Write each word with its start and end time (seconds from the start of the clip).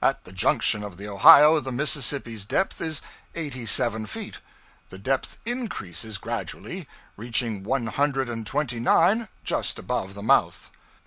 At 0.00 0.24
the 0.24 0.32
junction 0.32 0.82
of 0.82 0.96
the 0.96 1.06
Ohio 1.06 1.60
the 1.60 1.70
Mississippi's 1.70 2.46
depth 2.46 2.80
is 2.80 3.02
eighty 3.34 3.66
seven 3.66 4.06
feet; 4.06 4.38
the 4.88 4.96
depth 4.96 5.36
increases 5.44 6.16
gradually, 6.16 6.88
reaching 7.18 7.62
one 7.62 7.88
hundred 7.88 8.30
and 8.30 8.46
twenty 8.46 8.80
nine 8.80 9.28
just 9.44 9.78
above 9.78 10.14
the 10.14 10.22
mouth. 10.22 10.70